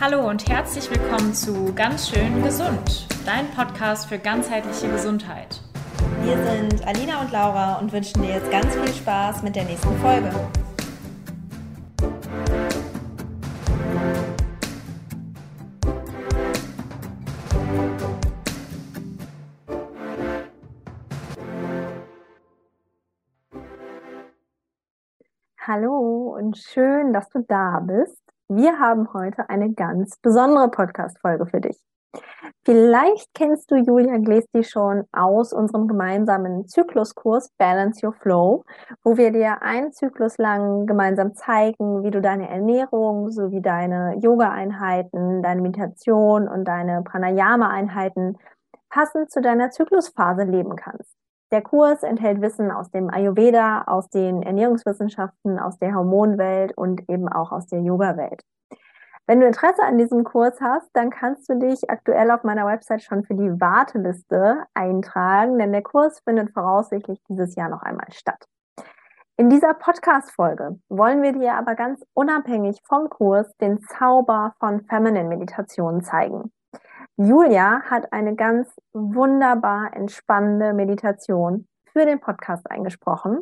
Hallo 0.00 0.28
und 0.28 0.48
herzlich 0.48 0.88
willkommen 0.92 1.34
zu 1.34 1.74
Ganz 1.74 2.08
schön 2.08 2.40
gesund, 2.44 3.08
dein 3.26 3.50
Podcast 3.50 4.06
für 4.06 4.20
ganzheitliche 4.20 4.88
Gesundheit. 4.88 5.60
Wir 6.22 6.36
sind 6.36 6.86
Alina 6.86 7.20
und 7.20 7.32
Laura 7.32 7.80
und 7.80 7.92
wünschen 7.92 8.22
dir 8.22 8.34
jetzt 8.34 8.48
ganz 8.48 8.76
viel 8.76 8.94
Spaß 8.94 9.42
mit 9.42 9.56
der 9.56 9.64
nächsten 9.64 9.92
Folge. 9.98 10.30
Hallo 25.58 26.36
und 26.38 26.56
schön, 26.56 27.12
dass 27.12 27.28
du 27.30 27.40
da 27.40 27.80
bist. 27.80 28.27
Wir 28.50 28.78
haben 28.78 29.12
heute 29.12 29.50
eine 29.50 29.74
ganz 29.74 30.16
besondere 30.22 30.70
Podcast-Folge 30.70 31.44
für 31.44 31.60
dich. 31.60 31.78
Vielleicht 32.64 33.34
kennst 33.34 33.70
du 33.70 33.76
Julia 33.76 34.16
Glesti 34.16 34.64
schon 34.64 35.04
aus 35.12 35.52
unserem 35.52 35.86
gemeinsamen 35.86 36.66
Zykluskurs 36.66 37.50
Balance 37.58 38.06
Your 38.06 38.14
Flow, 38.14 38.64
wo 39.04 39.18
wir 39.18 39.32
dir 39.32 39.60
einen 39.60 39.92
Zyklus 39.92 40.38
lang 40.38 40.86
gemeinsam 40.86 41.34
zeigen, 41.34 42.02
wie 42.02 42.10
du 42.10 42.22
deine 42.22 42.48
Ernährung 42.48 43.30
sowie 43.30 43.60
deine 43.60 44.16
Yoga-Einheiten, 44.22 45.42
deine 45.42 45.60
Meditation 45.60 46.48
und 46.48 46.64
deine 46.64 47.02
Pranayama-Einheiten 47.02 48.38
passend 48.88 49.30
zu 49.30 49.42
deiner 49.42 49.68
Zyklusphase 49.68 50.44
leben 50.44 50.74
kannst. 50.74 51.14
Der 51.50 51.62
Kurs 51.62 52.02
enthält 52.02 52.42
Wissen 52.42 52.70
aus 52.70 52.90
dem 52.90 53.08
Ayurveda, 53.08 53.84
aus 53.86 54.10
den 54.10 54.42
Ernährungswissenschaften, 54.42 55.58
aus 55.58 55.78
der 55.78 55.94
Hormonwelt 55.94 56.76
und 56.76 57.08
eben 57.08 57.28
auch 57.28 57.52
aus 57.52 57.66
der 57.66 57.80
Yoga-Welt. 57.80 58.42
Wenn 59.26 59.40
du 59.40 59.46
Interesse 59.46 59.82
an 59.82 59.98
diesem 59.98 60.24
Kurs 60.24 60.60
hast, 60.60 60.88
dann 60.94 61.10
kannst 61.10 61.48
du 61.48 61.58
dich 61.58 61.90
aktuell 61.90 62.30
auf 62.30 62.44
meiner 62.44 62.66
Website 62.66 63.02
schon 63.02 63.24
für 63.24 63.34
die 63.34 63.60
Warteliste 63.60 64.64
eintragen, 64.74 65.58
denn 65.58 65.72
der 65.72 65.82
Kurs 65.82 66.20
findet 66.20 66.50
voraussichtlich 66.50 67.22
dieses 67.28 67.54
Jahr 67.54 67.68
noch 67.68 67.82
einmal 67.82 68.10
statt. 68.10 68.46
In 69.36 69.50
dieser 69.50 69.72
Podcast-Folge 69.72 70.80
wollen 70.88 71.22
wir 71.22 71.32
dir 71.32 71.54
aber 71.54 71.74
ganz 71.76 72.04
unabhängig 72.12 72.80
vom 72.84 73.08
Kurs 73.08 73.54
den 73.58 73.80
Zauber 73.80 74.54
von 74.58 74.80
Feminine 74.86 75.28
Meditationen 75.28 76.02
zeigen. 76.02 76.50
Julia 77.20 77.82
hat 77.82 78.12
eine 78.12 78.36
ganz 78.36 78.72
wunderbar 78.92 79.90
entspannende 79.92 80.72
Meditation 80.72 81.66
für 81.92 82.06
den 82.06 82.20
Podcast 82.20 82.70
eingesprochen. 82.70 83.40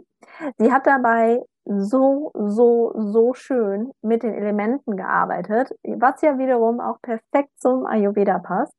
Sie 0.56 0.72
hat 0.72 0.86
dabei 0.86 1.42
so, 1.66 2.30
so, 2.34 2.94
so 2.96 3.34
schön 3.34 3.90
mit 4.00 4.22
den 4.22 4.32
Elementen 4.32 4.96
gearbeitet, 4.96 5.74
was 5.84 6.22
ja 6.22 6.38
wiederum 6.38 6.80
auch 6.80 7.02
perfekt 7.02 7.50
zum 7.58 7.84
Ayurveda 7.84 8.38
passt. 8.38 8.72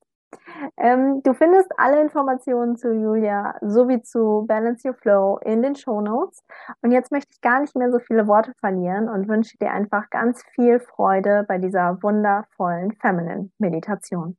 Ähm, 0.77 1.21
du 1.21 1.35
findest 1.35 1.69
alle 1.77 2.01
Informationen 2.01 2.75
zu 2.75 2.91
Julia 2.91 3.53
sowie 3.61 4.01
zu 4.01 4.45
Balance 4.47 4.87
Your 4.87 4.95
Flow 4.95 5.37
in 5.45 5.61
den 5.61 5.75
Show 5.75 6.01
Notes. 6.01 6.43
Und 6.81 6.91
jetzt 6.91 7.11
möchte 7.11 7.29
ich 7.33 7.41
gar 7.41 7.59
nicht 7.59 7.75
mehr 7.75 7.91
so 7.91 7.99
viele 7.99 8.27
Worte 8.27 8.51
verlieren 8.61 9.09
und 9.09 9.27
wünsche 9.27 9.59
dir 9.59 9.69
einfach 9.69 10.09
ganz 10.09 10.43
viel 10.55 10.79
Freude 10.79 11.45
bei 11.47 11.59
dieser 11.59 12.01
wundervollen 12.01 12.93
Feminine 12.93 13.51
Meditation. 13.59 14.37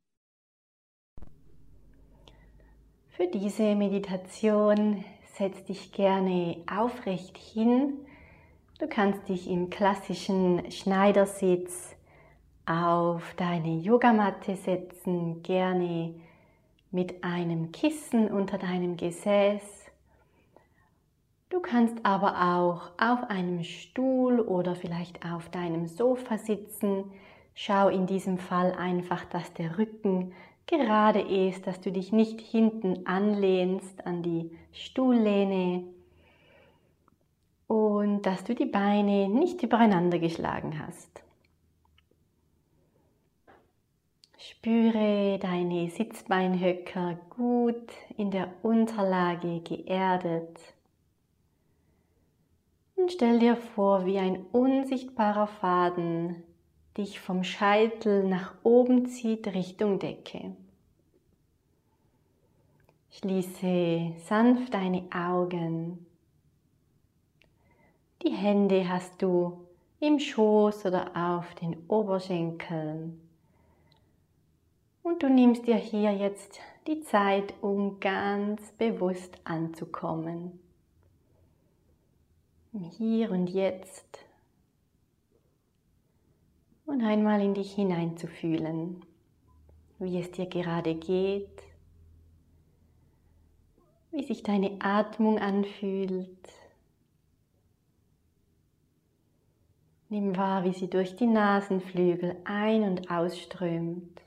Für 3.19 3.27
diese 3.27 3.75
Meditation 3.75 5.03
setz 5.33 5.65
dich 5.65 5.91
gerne 5.91 6.55
aufrecht 6.73 7.37
hin. 7.37 7.95
Du 8.79 8.87
kannst 8.87 9.27
dich 9.27 9.49
im 9.49 9.69
klassischen 9.69 10.71
Schneidersitz 10.71 11.97
auf 12.65 13.33
deine 13.35 13.75
Yogamatte 13.75 14.55
setzen, 14.55 15.43
gerne 15.43 16.15
mit 16.91 17.21
einem 17.21 17.73
Kissen 17.73 18.31
unter 18.31 18.57
deinem 18.57 18.95
Gesäß. 18.95 19.63
Du 21.49 21.59
kannst 21.59 21.97
aber 22.05 22.55
auch 22.55 22.91
auf 22.97 23.29
einem 23.29 23.65
Stuhl 23.65 24.39
oder 24.39 24.75
vielleicht 24.75 25.25
auf 25.25 25.49
deinem 25.49 25.87
Sofa 25.87 26.37
sitzen. 26.37 27.11
Schau 27.53 27.89
in 27.89 28.07
diesem 28.07 28.37
Fall 28.37 28.71
einfach, 28.71 29.25
dass 29.25 29.53
der 29.55 29.77
Rücken 29.77 30.31
gerade 30.69 31.19
ist, 31.21 31.67
dass 31.67 31.81
du 31.81 31.91
dich 31.91 32.11
nicht 32.11 32.39
hinten 32.39 33.05
anlehnst 33.05 34.05
an 34.05 34.23
die 34.23 34.51
Stuhllehne 34.71 35.83
und 37.67 38.21
dass 38.23 38.43
du 38.43 38.55
die 38.55 38.65
Beine 38.65 39.27
nicht 39.29 39.61
übereinander 39.63 40.19
geschlagen 40.19 40.79
hast. 40.79 41.23
Spüre 44.37 45.37
deine 45.39 45.89
Sitzbeinhöcker 45.89 47.19
gut 47.29 47.91
in 48.17 48.31
der 48.31 48.49
Unterlage 48.61 49.61
geerdet. 49.61 50.59
Und 52.95 53.11
stell 53.11 53.39
dir 53.39 53.55
vor, 53.55 54.05
wie 54.05 54.17
ein 54.17 54.45
unsichtbarer 54.51 55.47
Faden 55.47 56.43
dich 56.99 57.21
vom 57.21 57.45
Scheitel 57.45 58.27
nach 58.27 58.53
oben 58.61 59.07
zieht 59.07 59.47
Richtung 59.47 59.99
Decke. 59.99 60.53
Schließe 63.09 64.11
sanft 64.25 64.73
deine 64.73 65.03
Augen. 65.11 66.05
Die 68.21 68.31
Hände 68.31 68.87
hast 68.89 69.21
du 69.21 69.65
im 70.01 70.19
Schoß 70.19 70.85
oder 70.85 71.11
auf 71.15 71.55
den 71.55 71.77
Oberschenkeln. 71.87 73.21
Und 75.01 75.23
du 75.23 75.29
nimmst 75.29 75.67
dir 75.67 75.77
hier 75.77 76.11
jetzt 76.11 76.59
die 76.85 77.01
Zeit, 77.01 77.53
um 77.61 78.01
ganz 78.01 78.73
bewusst 78.73 79.39
anzukommen. 79.45 80.59
Hier 82.97 83.31
und 83.31 83.47
jetzt 83.47 84.28
und 86.89 87.03
einmal 87.03 87.39
in 87.41 87.53
dich 87.53 87.73
hineinzufühlen, 87.73 89.05
wie 89.99 90.19
es 90.19 90.31
dir 90.31 90.47
gerade 90.47 90.95
geht, 90.95 91.61
wie 94.11 94.23
sich 94.23 94.41
deine 94.41 94.71
Atmung 94.79 95.37
anfühlt. 95.37 96.49
Nimm 100.09 100.35
wahr, 100.35 100.63
wie 100.63 100.73
sie 100.73 100.89
durch 100.89 101.15
die 101.15 101.27
Nasenflügel 101.27 102.37
ein- 102.43 102.83
und 102.83 103.11
ausströmt. 103.11 104.19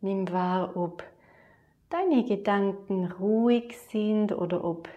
Nimm 0.00 0.32
wahr, 0.32 0.74
ob 0.74 1.04
deine 1.90 2.24
Gedanken 2.24 3.12
ruhig 3.12 3.76
sind 3.90 4.32
oder 4.32 4.64
ob 4.64 4.88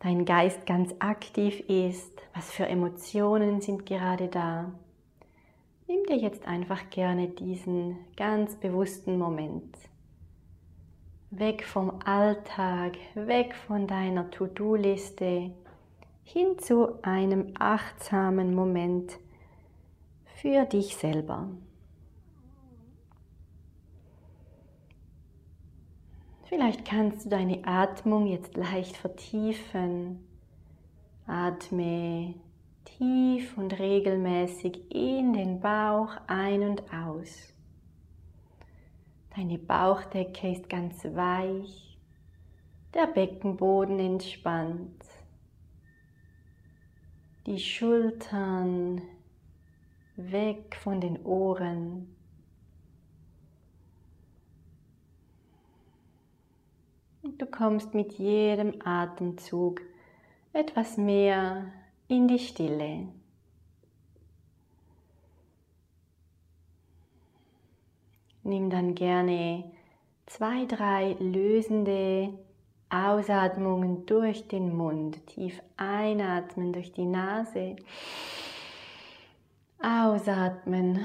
dein 0.00 0.24
Geist 0.24 0.66
ganz 0.66 0.94
aktiv 0.98 1.60
ist, 1.68 2.22
was 2.34 2.50
für 2.50 2.66
Emotionen 2.66 3.60
sind 3.60 3.86
gerade 3.86 4.28
da. 4.28 4.72
Nimm 5.86 6.04
dir 6.04 6.16
jetzt 6.16 6.46
einfach 6.46 6.90
gerne 6.90 7.28
diesen 7.28 7.96
ganz 8.16 8.56
bewussten 8.56 9.18
Moment. 9.18 9.76
Weg 11.30 11.64
vom 11.64 12.00
Alltag, 12.04 12.96
weg 13.14 13.54
von 13.54 13.86
deiner 13.86 14.30
To-Do-Liste, 14.30 15.50
hin 16.24 16.58
zu 16.58 17.02
einem 17.02 17.54
achtsamen 17.58 18.54
Moment 18.54 19.18
für 20.36 20.64
dich 20.66 20.96
selber. 20.96 21.48
Vielleicht 26.48 26.86
kannst 26.86 27.26
du 27.26 27.28
deine 27.28 27.62
Atmung 27.66 28.26
jetzt 28.26 28.56
leicht 28.56 28.96
vertiefen. 28.96 30.26
Atme 31.26 32.34
tief 32.86 33.58
und 33.58 33.78
regelmäßig 33.78 34.90
in 34.90 35.34
den 35.34 35.60
Bauch 35.60 36.16
ein 36.26 36.62
und 36.62 36.82
aus. 36.90 37.52
Deine 39.36 39.58
Bauchdecke 39.58 40.52
ist 40.52 40.70
ganz 40.70 41.04
weich, 41.04 41.98
der 42.94 43.08
Beckenboden 43.08 43.98
entspannt, 43.98 45.04
die 47.46 47.58
Schultern 47.58 49.02
weg 50.16 50.76
von 50.82 51.02
den 51.02 51.24
Ohren. 51.26 52.17
Und 57.28 57.42
du 57.42 57.44
kommst 57.44 57.92
mit 57.92 58.14
jedem 58.14 58.80
Atemzug 58.82 59.82
etwas 60.54 60.96
mehr 60.96 61.66
in 62.08 62.26
die 62.26 62.38
Stille. 62.38 63.06
Nimm 68.44 68.70
dann 68.70 68.94
gerne 68.94 69.70
zwei, 70.24 70.64
drei 70.64 71.16
lösende 71.20 72.32
Ausatmungen 72.88 74.06
durch 74.06 74.48
den 74.48 74.74
Mund. 74.74 75.26
Tief 75.26 75.60
einatmen 75.76 76.72
durch 76.72 76.94
die 76.94 77.04
Nase. 77.04 77.76
Ausatmen. 79.82 81.04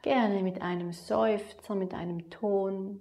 Gerne 0.00 0.42
mit 0.42 0.62
einem 0.62 0.94
Seufzer, 0.94 1.74
mit 1.74 1.92
einem 1.92 2.30
Ton. 2.30 3.00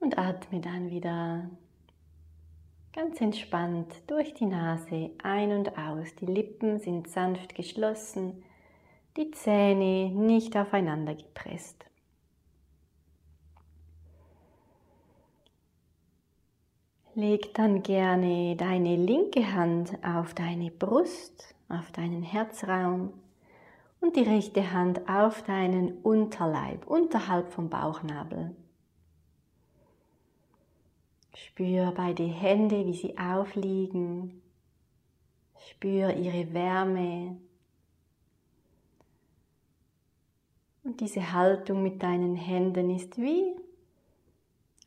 Und 0.00 0.16
atme 0.16 0.60
dann 0.60 0.90
wieder 0.90 1.50
Ganz 2.92 3.20
entspannt 3.20 4.02
durch 4.06 4.32
die 4.32 4.46
Nase 4.46 5.10
ein 5.22 5.52
und 5.52 5.76
aus. 5.76 6.14
Die 6.16 6.26
Lippen 6.26 6.80
sind 6.80 7.08
sanft 7.08 7.54
geschlossen, 7.54 8.42
die 9.16 9.30
Zähne 9.30 10.08
nicht 10.10 10.56
aufeinander 10.56 11.14
gepresst. 11.14 11.89
Leg 17.14 17.54
dann 17.54 17.82
gerne 17.82 18.54
deine 18.54 18.94
linke 18.94 19.52
Hand 19.52 19.98
auf 20.04 20.32
deine 20.32 20.70
Brust, 20.70 21.56
auf 21.68 21.90
deinen 21.90 22.22
Herzraum 22.22 23.12
und 24.00 24.14
die 24.14 24.22
rechte 24.22 24.72
Hand 24.72 25.08
auf 25.08 25.42
deinen 25.42 25.98
Unterleib, 26.02 26.86
unterhalb 26.86 27.52
vom 27.52 27.68
Bauchnabel. 27.68 28.54
Spür 31.34 31.92
beide 31.96 32.24
Hände, 32.24 32.86
wie 32.86 32.94
sie 32.94 33.18
aufliegen. 33.18 34.40
Spür 35.70 36.14
ihre 36.14 36.52
Wärme. 36.54 37.36
Und 40.84 41.00
diese 41.00 41.32
Haltung 41.32 41.82
mit 41.82 42.02
deinen 42.02 42.36
Händen 42.36 42.90
ist 42.90 43.18
wie 43.18 43.56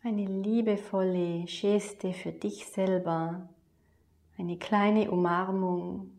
eine 0.06 0.26
liebevolle 0.26 1.46
Geste 1.46 2.12
für 2.12 2.34
dich 2.34 2.68
selber, 2.68 3.48
eine 4.38 4.58
kleine 4.58 5.10
Umarmung, 5.10 6.12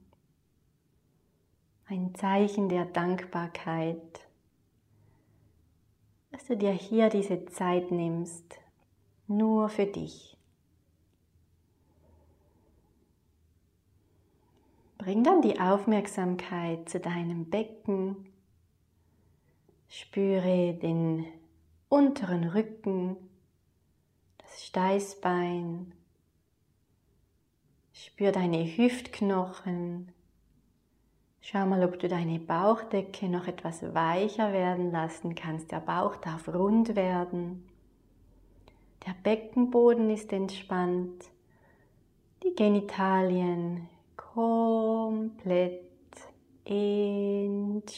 ein 1.87 2.15
Zeichen 2.15 2.71
der 2.71 2.87
Dankbarkeit, 2.87 4.27
dass 6.33 6.47
du 6.47 6.57
dir 6.57 6.73
hier 6.73 7.11
diese 7.11 7.45
Zeit 7.45 7.91
nimmst, 7.91 8.59
nur 9.27 9.69
für 9.69 9.87
dich. 9.87 10.35
Bring 14.97 15.23
dann 15.23 15.43
die 15.43 15.61
Aufmerksamkeit 15.61 16.89
zu 16.89 17.01
deinem 17.01 17.51
Becken. 17.51 18.17
Spüre 19.89 20.73
den 20.73 21.27
unteren 21.91 22.45
Rücken, 22.45 23.19
Steißbein. 24.57 25.93
Spür 27.93 28.33
deine 28.33 28.65
Hüftknochen. 28.65 30.13
Schau 31.41 31.67
mal, 31.67 31.85
ob 31.85 31.99
du 31.99 32.09
deine 32.09 32.39
Bauchdecke 32.39 33.29
noch 33.29 33.47
etwas 33.47 33.83
weicher 33.95 34.53
werden 34.53 34.93
lassen 34.93 35.35
kannst. 35.35 35.73
Der 35.73 35.81
Bauch 35.81 36.17
darf 36.17 36.49
rund 36.49 36.97
werden. 36.97 37.69
Der 39.07 39.15
Beckenboden 39.23 40.09
ist 40.11 40.33
entspannt. 40.33 41.25
Die 42.43 42.55
Genitalien 42.55 43.89
komplett 44.17 45.83
entspannt. 46.65 47.91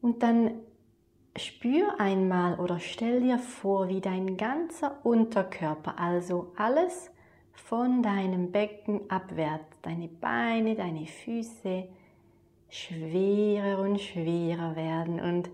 Und 0.00 0.22
dann 0.22 0.60
spür 1.44 1.98
einmal 1.98 2.58
oder 2.58 2.78
stell 2.78 3.20
dir 3.20 3.38
vor, 3.38 3.88
wie 3.88 4.00
dein 4.00 4.36
ganzer 4.36 4.98
Unterkörper, 5.04 5.98
also 5.98 6.52
alles 6.56 7.10
von 7.52 8.02
deinem 8.02 8.52
Becken 8.52 9.10
abwärts, 9.10 9.80
deine 9.82 10.08
Beine, 10.08 10.74
deine 10.74 11.06
Füße, 11.06 11.88
schwerer 12.68 13.80
und 13.80 14.00
schwerer 14.00 14.76
werden 14.76 15.20
und 15.20 15.50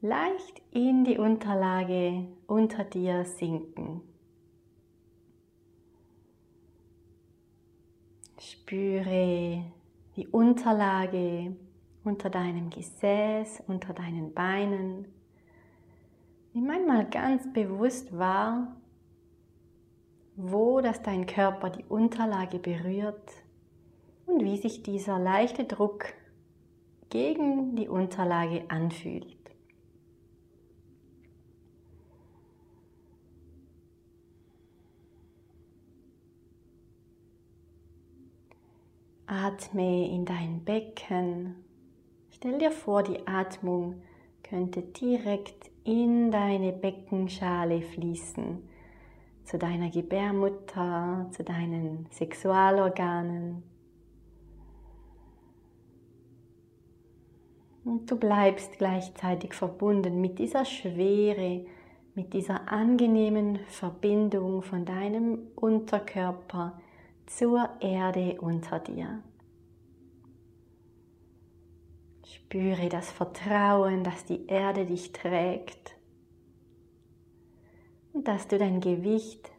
leicht 0.00 0.62
in 0.70 1.04
die 1.04 1.18
Unterlage 1.18 2.26
unter 2.46 2.84
dir 2.84 3.24
sinken. 3.24 4.02
Spüre 8.38 9.64
die 10.16 10.28
Unterlage 10.28 11.56
unter 12.08 12.30
deinem 12.30 12.70
Gesäß, 12.70 13.62
unter 13.66 13.92
deinen 13.92 14.32
Beinen. 14.32 15.06
Nimm 16.54 16.70
einmal 16.70 17.08
ganz 17.08 17.52
bewusst 17.52 18.16
wahr, 18.16 18.74
wo 20.34 20.80
das 20.80 21.02
dein 21.02 21.26
Körper 21.26 21.68
die 21.70 21.84
Unterlage 21.84 22.58
berührt 22.58 23.30
und 24.26 24.42
wie 24.42 24.56
sich 24.56 24.82
dieser 24.82 25.18
leichte 25.18 25.64
Druck 25.64 26.06
gegen 27.10 27.76
die 27.76 27.88
Unterlage 27.88 28.64
anfühlt. 28.68 29.36
Atme 39.26 40.08
in 40.08 40.24
dein 40.24 40.64
Becken. 40.64 41.67
Stell 42.38 42.58
dir 42.58 42.70
vor, 42.70 43.02
die 43.02 43.26
Atmung 43.26 44.00
könnte 44.44 44.80
direkt 44.80 45.72
in 45.82 46.30
deine 46.30 46.72
Beckenschale 46.72 47.82
fließen, 47.82 48.62
zu 49.42 49.58
deiner 49.58 49.90
Gebärmutter, 49.90 51.26
zu 51.32 51.42
deinen 51.42 52.06
Sexualorganen. 52.12 53.64
Und 57.84 58.08
du 58.08 58.14
bleibst 58.14 58.78
gleichzeitig 58.78 59.52
verbunden 59.52 60.20
mit 60.20 60.38
dieser 60.38 60.64
Schwere, 60.64 61.66
mit 62.14 62.34
dieser 62.34 62.70
angenehmen 62.70 63.58
Verbindung 63.66 64.62
von 64.62 64.84
deinem 64.84 65.40
Unterkörper 65.56 66.80
zur 67.26 67.68
Erde 67.80 68.40
unter 68.40 68.78
dir. 68.78 69.24
Spüre 72.34 72.90
das 72.90 73.10
Vertrauen, 73.10 74.04
dass 74.04 74.26
die 74.26 74.46
Erde 74.48 74.84
dich 74.84 75.12
trägt 75.12 75.96
und 78.12 78.28
dass 78.28 78.48
du 78.48 78.58
dein 78.58 78.80
Gewicht 78.80 79.50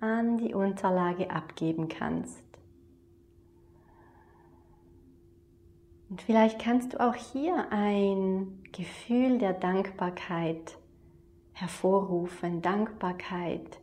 an 0.00 0.36
die 0.38 0.52
Unterlage 0.52 1.30
abgeben 1.30 1.88
kannst. 1.88 2.44
Und 6.08 6.20
vielleicht 6.22 6.60
kannst 6.60 6.94
du 6.94 7.00
auch 7.00 7.14
hier 7.14 7.70
ein 7.70 8.62
Gefühl 8.72 9.38
der 9.38 9.52
Dankbarkeit 9.52 10.78
hervorrufen, 11.52 12.60
Dankbarkeit 12.60 13.80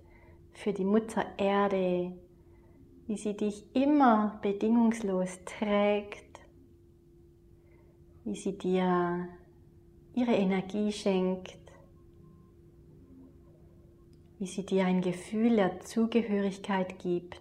für 0.54 0.74
die 0.74 0.86
Mutter 0.86 1.26
Erde, 1.38 2.12
wie 3.08 3.18
sie 3.18 3.36
dich 3.36 3.66
immer 3.74 4.40
bedingungslos 4.42 5.40
trägt, 5.46 6.23
wie 8.25 8.36
sie 8.36 8.58
dir 8.58 9.27
ihre 10.13 10.34
Energie 10.34 10.92
schenkt, 10.92 11.58
wie 14.39 14.46
sie 14.46 14.65
dir 14.65 14.86
ein 14.86 15.01
Gefühl 15.01 15.56
der 15.56 15.80
Zugehörigkeit 15.82 17.00
gibt. 17.00 17.39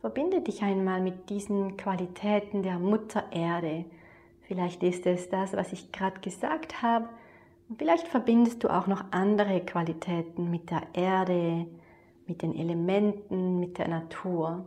Verbinde 0.00 0.40
dich 0.40 0.62
einmal 0.62 1.00
mit 1.00 1.28
diesen 1.28 1.76
Qualitäten 1.76 2.62
der 2.62 2.78
Mutter 2.78 3.24
Erde. 3.32 3.84
Vielleicht 4.42 4.82
ist 4.82 5.06
es 5.06 5.28
das, 5.28 5.52
was 5.52 5.72
ich 5.72 5.92
gerade 5.92 6.20
gesagt 6.20 6.82
habe. 6.82 7.08
Und 7.68 7.78
vielleicht 7.78 8.08
verbindest 8.08 8.64
du 8.64 8.68
auch 8.68 8.86
noch 8.86 9.04
andere 9.12 9.60
Qualitäten 9.60 10.50
mit 10.50 10.70
der 10.70 10.82
Erde, 10.94 11.66
mit 12.26 12.42
den 12.42 12.56
Elementen, 12.56 13.60
mit 13.60 13.78
der 13.78 13.88
Natur. 13.88 14.64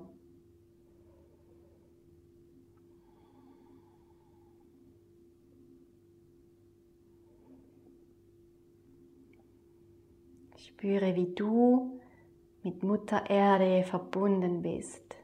Spüre, 10.83 11.15
wie 11.15 11.33
du 11.33 11.97
mit 12.61 12.83
Mutter 12.83 13.29
Erde 13.29 13.85
verbunden 13.85 14.61
bist. 14.61 15.15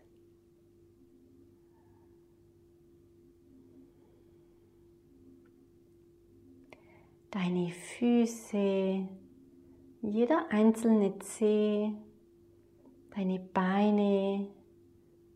Deine 7.30 7.72
Füße, 7.72 9.06
jeder 10.02 10.46
einzelne 10.50 11.20
Zeh, 11.20 11.92
deine 13.14 13.40
Beine, 13.40 14.48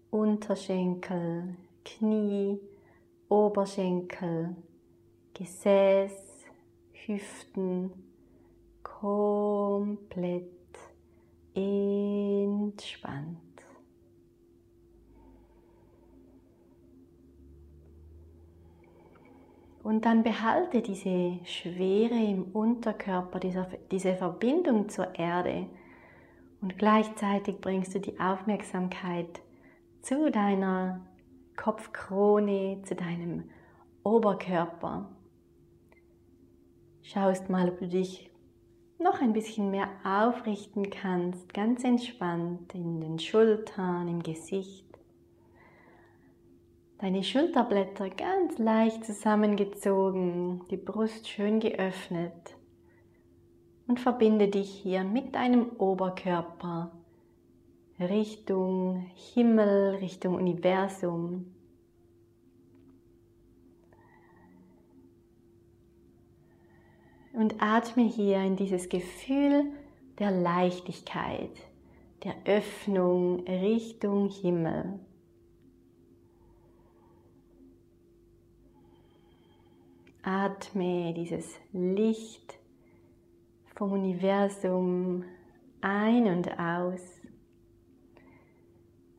Unterschenkel, 0.09 1.57
Knie, 1.83 2.61
Oberschenkel, 3.27 4.55
Gesäß, 5.33 6.45
Hüften 6.93 8.02
komplett 8.83 10.51
entspannt. 11.55 13.39
Und 19.83 20.05
dann 20.05 20.23
behalte 20.23 20.81
diese 20.81 21.39
Schwere 21.43 22.15
im 22.15 22.43
Unterkörper, 22.53 23.39
diese, 23.39 24.15
Verbindung 24.15 24.87
zur 24.87 25.13
Erde. 25.15 25.67
Und 26.61 26.77
gleichzeitig 26.77 27.59
bringst 27.59 27.93
du 27.93 27.99
die 27.99 28.17
Aufmerksamkeit 28.17 29.41
zu 30.01 30.31
deiner 30.31 31.01
Kopfkrone, 31.57 32.81
zu 32.83 32.95
deinem 32.95 33.49
Oberkörper. 34.03 35.09
Schaust 37.01 37.49
mal, 37.49 37.67
ob 37.67 37.79
du 37.79 37.87
dich 37.89 38.32
noch 39.03 39.21
ein 39.21 39.33
bisschen 39.33 39.69
mehr 39.69 39.89
aufrichten 40.03 40.89
kannst, 40.89 41.53
ganz 41.53 41.83
entspannt 41.83 42.73
in 42.73 43.01
den 43.01 43.19
Schultern, 43.19 44.07
im 44.07 44.23
Gesicht. 44.23 44.87
Deine 46.99 47.23
Schulterblätter 47.23 48.09
ganz 48.09 48.57
leicht 48.57 49.03
zusammengezogen, 49.03 50.61
die 50.71 50.77
Brust 50.77 51.27
schön 51.27 51.59
geöffnet 51.59 52.55
und 53.87 53.99
verbinde 53.99 54.47
dich 54.47 54.69
hier 54.69 55.03
mit 55.03 55.35
deinem 55.35 55.69
Oberkörper 55.77 56.91
Richtung 57.99 59.05
Himmel, 59.15 59.95
Richtung 59.95 60.35
Universum. 60.35 61.53
Und 67.43 67.61
atme 67.61 68.03
hier 68.03 68.37
in 68.37 68.55
dieses 68.55 68.87
Gefühl 68.87 69.65
der 70.17 70.31
Leichtigkeit, 70.31 71.51
der 72.23 72.35
Öffnung 72.45 73.41
Richtung 73.41 74.29
Himmel. 74.29 74.97
Atme 80.21 81.13
dieses 81.13 81.59
Licht 81.73 82.57
vom 83.75 83.91
Universum 83.91 85.25
ein 85.81 86.27
und 86.27 86.49
aus. 86.57 87.01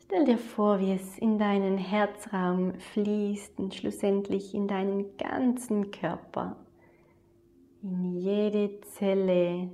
Stell 0.03 0.25
dir 0.25 0.39
vor, 0.39 0.81
wie 0.81 0.93
es 0.93 1.19
in 1.19 1.39
deinen 1.39 1.77
Herzraum 1.77 2.73
fließt 2.95 3.59
und 3.59 3.75
schlussendlich 3.75 4.55
in 4.55 4.67
deinen 4.67 5.15
ganzen 5.19 5.91
Körper, 5.91 6.64
in 7.85 8.17
jede 8.19 8.81
Zelle 8.81 9.69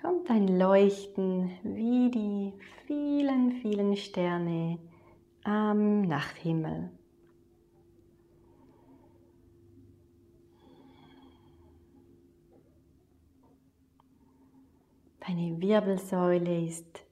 kommt 0.00 0.30
ein 0.30 0.46
Leuchten 0.46 1.50
wie 1.64 2.08
die 2.10 2.52
vielen, 2.86 3.50
vielen 3.52 3.96
Sterne 3.96 4.78
am 5.42 6.02
Nachthimmel. 6.02 6.90
Deine 15.26 15.60
Wirbelsäule 15.60 16.66
ist 16.66 17.04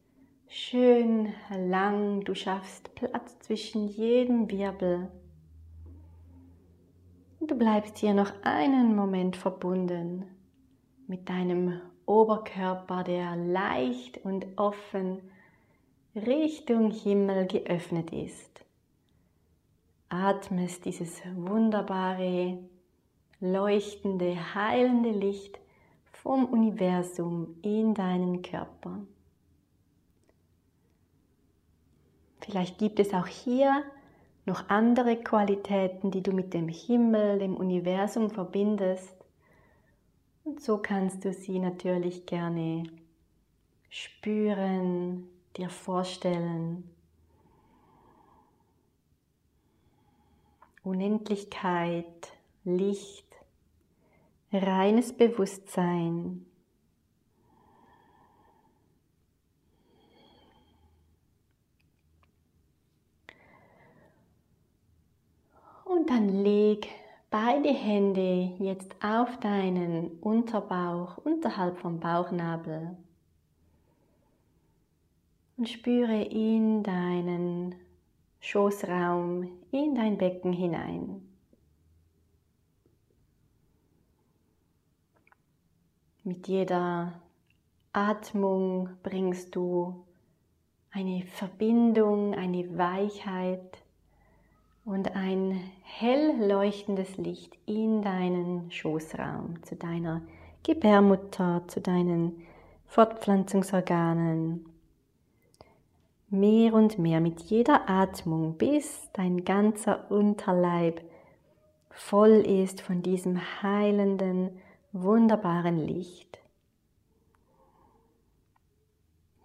schön 0.47 1.33
lang. 1.51 2.21
Du 2.21 2.35
schaffst 2.35 2.95
Platz 2.95 3.37
zwischen 3.41 3.89
jedem 3.89 4.49
Wirbel. 4.49 5.11
Und 7.43 7.51
du 7.51 7.57
bleibst 7.57 7.99
hier 7.99 8.15
noch 8.15 8.33
einen 8.45 8.95
Moment 8.95 9.35
verbunden 9.35 10.27
mit 11.09 11.29
deinem 11.29 11.81
Oberkörper, 12.07 13.03
der 13.03 13.35
leicht 13.35 14.25
und 14.25 14.47
offen 14.55 15.19
Richtung 16.15 16.93
Himmel 16.93 17.49
geöffnet 17.49 18.13
ist. 18.13 18.65
Atmest 20.09 20.85
dieses 20.85 21.21
wunderbare, 21.35 22.59
leuchtende, 23.41 24.55
heilende 24.55 25.11
Licht 25.11 25.59
vom 26.13 26.45
Universum 26.45 27.57
in 27.63 27.93
deinen 27.93 28.43
Körper. 28.43 29.01
Vielleicht 32.39 32.79
gibt 32.79 33.01
es 33.01 33.13
auch 33.13 33.27
hier 33.27 33.83
noch 34.45 34.69
andere 34.69 35.17
Qualitäten, 35.17 36.11
die 36.11 36.23
du 36.23 36.33
mit 36.33 36.53
dem 36.55 36.69
Himmel, 36.69 37.39
dem 37.39 37.57
Universum 37.57 38.31
verbindest. 38.31 39.15
Und 40.45 40.61
so 40.61 40.79
kannst 40.79 41.25
du 41.25 41.33
sie 41.33 41.59
natürlich 41.59 42.27
gerne 42.27 42.85
spüren, 43.89 45.29
dir 45.57 45.69
vorstellen. 45.69 46.91
Unendlichkeit, 50.83 52.33
Licht, 52.65 53.27
reines 54.53 55.13
Bewusstsein. 55.13 56.45
Und 65.85 66.02
dann 66.13 66.45
leg 66.45 66.89
beide 67.31 67.71
Hände 67.71 68.53
jetzt 68.59 68.95
auf 69.03 69.41
deinen 69.41 70.19
Unterbauch, 70.21 71.17
unterhalb 71.17 71.79
vom 71.79 72.01
Bauchnabel. 72.01 72.95
Und 75.57 75.71
spüre 75.71 76.23
in 76.23 76.83
deinen 76.83 77.77
Schoßraum, 78.41 79.49
in 79.71 79.95
dein 79.95 80.19
Becken 80.19 80.53
hinein. 80.53 81.27
Mit 86.25 86.47
jeder 86.47 87.15
Atmung 87.95 88.91
bringst 89.03 89.57
du 89.57 90.05
eine 90.91 91.23
Verbindung, 91.23 92.35
eine 92.35 92.77
Weichheit 92.77 93.83
und 94.85 95.15
ein 95.15 95.61
hell 96.03 96.35
leuchtendes 96.49 97.17
Licht 97.17 97.57
in 97.65 98.03
deinen 98.03 98.73
Schoßraum, 98.73 99.63
zu 99.63 99.77
deiner 99.77 100.21
Gebärmutter, 100.65 101.63
zu 101.69 101.81
deinen 101.81 102.43
Fortpflanzungsorganen. 102.89 104.67
Mehr 106.29 106.75
und 106.75 106.99
mehr 106.99 107.21
mit 107.21 107.43
jeder 107.43 107.89
Atmung, 107.89 108.59
bis 108.59 109.11
dein 109.13 109.45
ganzer 109.45 110.11
Unterleib 110.11 111.01
voll 111.91 112.43
ist 112.49 112.81
von 112.81 113.05
diesem 113.05 113.41
heilenden, 113.63 114.51
wunderbaren 114.91 115.79
Licht. 115.87 116.41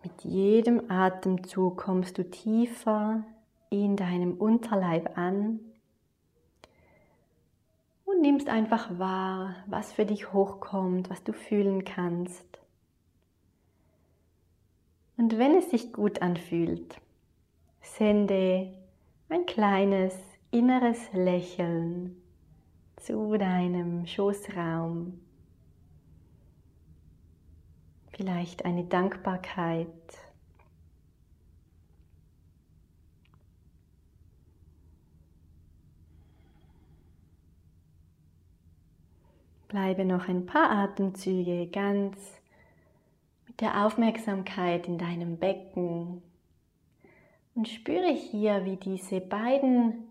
Mit 0.02 0.24
jedem 0.24 0.90
Atemzug 0.90 1.78
kommst 1.78 2.18
du 2.18 2.28
tiefer 2.28 3.24
in 3.70 3.96
deinem 3.96 4.34
Unterleib 4.34 5.16
an 5.20 5.60
und 8.18 8.24
nimmst 8.24 8.50
einfach 8.50 8.98
wahr, 8.98 9.56
was 9.68 9.94
für 9.94 10.06
dich 10.06 10.34
hochkommt, 10.34 11.10
was 11.10 11.24
du 11.24 11.34
fühlen 11.34 11.86
kannst. 11.86 12.60
Und 15.18 15.38
wenn 15.38 15.56
es 15.56 15.70
sich 15.70 15.94
gut 15.94 16.22
anfühlt, 16.22 17.00
sende 17.82 18.74
ein 19.30 19.46
kleines 19.46 20.16
inneres 20.52 21.00
Lächeln 21.14 22.22
zu 22.98 23.38
deinem 23.38 24.08
Schoßraum 24.08 25.20
vielleicht 28.16 28.66
eine 28.66 28.84
Dankbarkeit. 28.84 29.88
Bleibe 39.68 40.06
noch 40.06 40.30
ein 40.30 40.46
paar 40.46 40.72
Atemzüge 40.72 41.68
ganz 41.68 42.18
mit 43.48 43.60
der 43.60 43.86
Aufmerksamkeit 43.86 44.88
in 44.88 44.98
deinem 44.98 45.38
Becken 45.38 46.22
und 47.54 47.68
spüre 47.68 48.14
hier, 48.14 48.64
wie 48.64 48.78
diese 48.78 49.20
beiden 49.20 50.08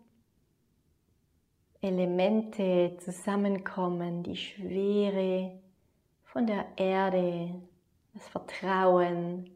Elemente 1.81 2.99
zusammenkommen, 2.99 4.23
die 4.25 4.37
Schwere 4.37 5.59
von 6.25 6.47
der 6.47 6.67
Erde, 6.77 7.55
das 8.13 8.29
Vertrauen 8.29 9.51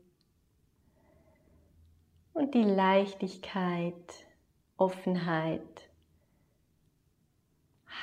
und 2.33 2.55
die 2.55 2.63
Leichtigkeit, 2.63 4.27
Offenheit, 4.79 5.91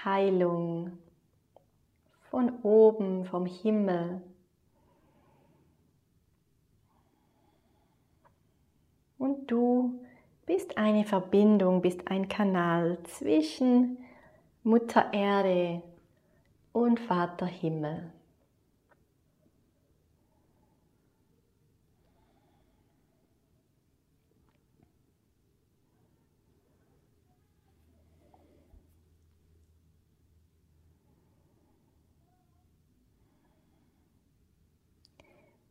Heilung 0.04 1.00
von 2.30 2.52
oben, 2.64 3.26
vom 3.26 3.46
Himmel. 3.46 4.22
Und 9.18 9.50
du 9.52 10.00
bist 10.46 10.78
eine 10.78 11.04
Verbindung, 11.04 11.82
bist 11.82 12.08
ein 12.10 12.28
Kanal 12.28 12.98
zwischen 13.04 13.98
Mutter 14.64 15.14
Erde 15.14 15.82
und 16.74 17.00
Vater 17.00 17.46
Himmel. 17.46 18.12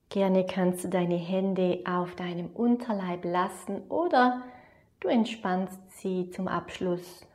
Gerne 0.08 0.46
kannst 0.46 0.84
du 0.84 0.88
deine 0.88 1.16
Hände 1.16 1.82
auf 1.84 2.14
deinem 2.14 2.48
Unterleib 2.48 3.24
lassen 3.24 3.82
oder 3.88 4.42
du 5.00 5.08
entspannst 5.08 5.80
sie 5.98 6.30
zum 6.30 6.46
Abschluss 6.46 7.26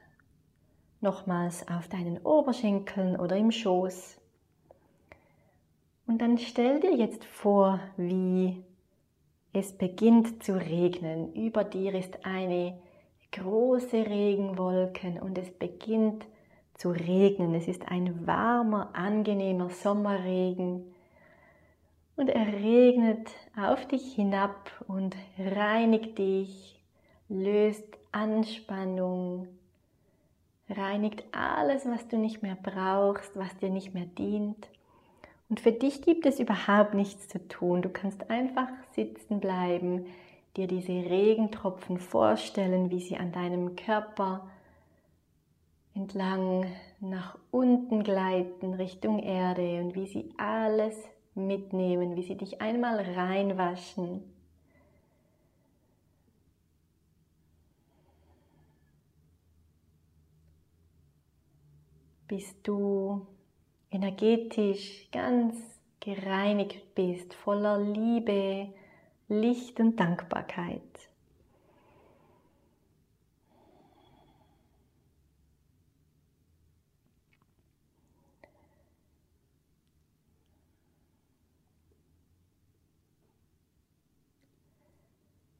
nochmals 1.02 1.68
auf 1.68 1.90
deinen 1.90 2.20
Oberschenkeln 2.20 3.20
oder 3.20 3.36
im 3.36 3.52
Schoß. 3.52 4.18
Und 6.08 6.22
dann 6.22 6.38
stell 6.38 6.80
dir 6.80 6.96
jetzt 6.96 7.26
vor, 7.26 7.80
wie 7.98 8.64
es 9.54 9.78
beginnt 9.78 10.44
zu 10.44 10.54
regnen. 10.54 11.34
Über 11.34 11.64
dir 11.64 11.94
ist 11.94 12.26
eine 12.26 12.80
große 13.32 14.06
Regenwolken 14.06 15.20
und 15.20 15.38
es 15.38 15.52
beginnt 15.52 16.26
zu 16.76 16.92
regnen. 16.92 17.54
Es 17.54 17.68
ist 17.68 17.88
ein 17.90 18.26
warmer, 18.26 18.92
angenehmer 18.94 19.70
Sommerregen 19.70 20.91
und 22.22 22.30
er 22.30 22.46
regnet 22.46 23.32
auf 23.60 23.88
dich 23.88 24.14
hinab 24.14 24.72
und 24.88 25.16
reinigt 25.40 26.20
dich, 26.20 26.80
löst 27.30 27.84
Anspannung, 28.12 29.48
reinigt 30.70 31.24
alles, 31.32 31.88
was 31.88 32.08
du 32.10 32.18
nicht 32.18 32.44
mehr 32.44 32.58
brauchst, 32.62 33.36
was 33.36 33.58
dir 33.58 33.70
nicht 33.70 33.96
mehr 33.96 34.06
dient. 34.06 34.70
Und 35.50 35.62
für 35.62 35.72
dich 35.72 36.04
gibt 36.04 36.28
es 36.28 36.40
überhaupt 36.40 36.94
nichts 36.94 37.28
zu 37.28 37.46
tun. 37.48 37.82
Du 37.82 37.90
kannst 37.90 38.30
einfach 38.30 38.70
sitzen 38.94 39.40
bleiben, 39.40 40.06
dir 40.56 40.68
diese 40.68 40.92
Regentropfen 40.92 41.98
vorstellen, 41.98 42.92
wie 42.92 43.02
sie 43.02 43.18
an 43.18 43.32
deinem 43.32 43.76
Körper 43.76 44.48
entlang 45.96 46.68
nach 47.00 47.36
unten 47.50 48.04
gleiten 48.04 48.76
Richtung 48.76 49.18
Erde 49.18 49.82
und 49.82 49.96
wie 49.96 50.06
sie 50.06 50.30
alles 50.38 50.96
mitnehmen, 51.36 52.16
wie 52.16 52.24
sie 52.24 52.36
dich 52.36 52.62
einmal 52.62 53.00
reinwaschen. 53.00 54.22
Bis 62.28 62.62
du 62.64 63.28
energetisch 63.90 65.10
ganz 65.12 65.56
gereinigt 66.00 66.96
bist, 66.96 67.34
voller 67.34 67.78
Liebe, 67.78 68.70
Licht 69.28 69.80
und 69.80 70.00
Dankbarkeit. 70.00 71.11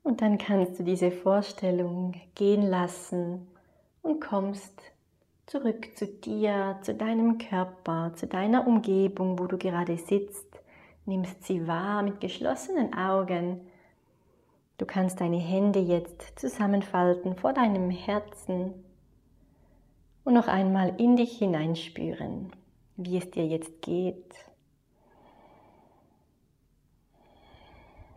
Und 0.04 0.22
dann 0.22 0.38
kannst 0.38 0.80
du 0.80 0.84
diese 0.84 1.12
Vorstellung 1.12 2.14
gehen 2.36 2.64
lassen 2.64 3.48
und 4.02 4.20
kommst 4.20 4.82
zurück 5.46 5.90
zu 5.96 6.08
dir, 6.08 6.80
zu 6.82 6.96
deinem 6.96 7.38
Körper, 7.38 8.14
zu 8.16 8.26
deiner 8.26 8.66
Umgebung, 8.66 9.38
wo 9.38 9.46
du 9.46 9.58
gerade 9.58 9.98
sitzt. 9.98 10.48
Nimmst 11.06 11.44
sie 11.44 11.68
wahr 11.68 12.04
mit 12.04 12.20
geschlossenen 12.22 12.94
Augen. 12.94 13.62
Du 14.78 14.86
kannst 14.86 15.22
deine 15.22 15.40
Hände 15.40 15.80
jetzt 15.80 16.40
zusammenfalten 16.40 17.36
vor 17.36 17.54
deinem 17.54 17.92
Herzen 17.92 18.74
und 20.24 20.34
noch 20.34 20.48
einmal 20.48 20.96
in 20.98 21.16
dich 21.16 21.38
hineinspüren, 21.38 22.52
wie 22.98 23.18
es 23.18 23.30
dir 23.30 23.46
jetzt 23.46 23.82
geht. 23.82 24.34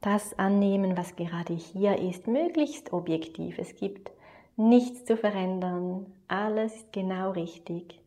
Das 0.05 0.39
annehmen, 0.39 0.99
was 0.99 1.17
gerade 1.17 1.55
hier 1.55 1.99
ist, 1.99 2.27
möglichst 2.27 2.93
objektiv. 2.93 3.59
Es 3.59 3.75
gibt 3.75 4.11
nichts 4.57 5.07
zu 5.07 5.17
verändern, 5.17 6.13
alles 6.29 6.75
ist 6.75 6.93
genau 6.93 7.31
richtig. 7.31 8.01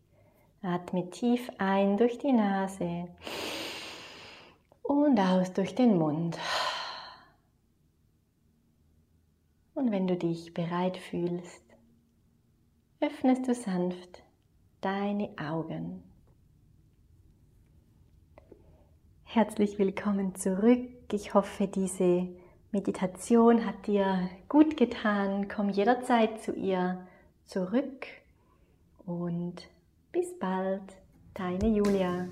Atme 0.61 1.09
tief 1.09 1.49
ein 1.57 1.97
durch 1.97 2.19
die 2.19 2.33
Nase 2.33 3.07
und 4.83 5.19
aus 5.19 5.53
durch 5.53 5.73
den 5.73 5.97
Mund. 5.97 6.37
Und 9.73 9.91
wenn 9.91 10.07
du 10.07 10.15
dich 10.15 10.53
bereit 10.53 10.97
fühlst, 10.97 11.63
öffnest 12.99 13.47
du 13.47 13.55
sanft 13.55 14.23
deine 14.81 15.29
Augen. 15.39 16.03
Herzlich 19.23 19.79
willkommen 19.79 20.35
zurück 20.35 20.96
ich 21.13 21.33
hoffe, 21.33 21.67
diese 21.67 22.27
Meditation 22.71 23.65
hat 23.65 23.87
dir 23.87 24.29
gut 24.49 24.77
getan. 24.77 25.47
Komm 25.47 25.69
jederzeit 25.69 26.41
zu 26.41 26.53
ihr 26.53 27.05
zurück 27.45 28.05
und 29.05 29.55
bis 30.11 30.37
bald, 30.37 30.81
deine 31.33 31.67
Julia. 31.69 32.27